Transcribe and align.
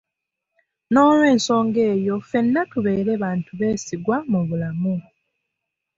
N’olw’ensonga 0.91 1.79
eyo, 1.93 2.15
ffena 2.23 2.61
tubeere 2.71 3.13
bantu 3.23 3.51
beesigwa 3.59 4.17
mu 4.31 4.39
bulamu. 4.47 4.95